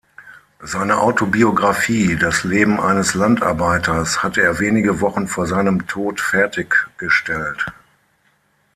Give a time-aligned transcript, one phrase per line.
[0.63, 7.67] Seine Autobiographie "Das Leben eines Landarbeiters" hatte er wenige Wochen vor seinem Tod fertiggestellt.